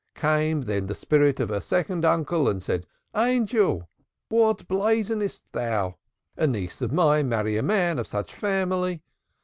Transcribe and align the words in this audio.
Came 0.15 0.63
then 0.63 0.87
the 0.87 0.95
spirit 0.95 1.39
of 1.39 1.49
her 1.49 1.61
second 1.61 2.05
uncle 2.05 2.49
and 2.49 2.63
said: 2.63 2.87
'Angel, 3.15 3.87
what 4.29 4.67
blazonest 4.67 5.43
thou? 5.51 5.95
A 6.35 6.47
niece 6.47 6.81
of 6.81 6.91
mine 6.91 7.29
marry 7.29 7.55
a 7.55 7.61
man 7.61 7.99
of 7.99 8.07
such 8.07 8.33
family?' 8.33 9.03